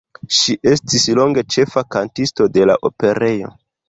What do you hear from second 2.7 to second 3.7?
la Operejo.